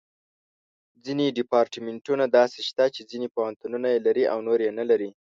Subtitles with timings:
[1.05, 5.09] ځینې ډیپارټمنټونه داسې شته چې ځینې پوهنتونونه یې لري او نور یې نه لري.